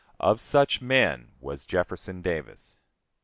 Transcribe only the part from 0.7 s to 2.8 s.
men was Jefferson Davis.